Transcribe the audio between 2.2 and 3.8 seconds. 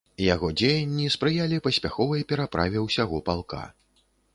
пераправе ўсяго палка.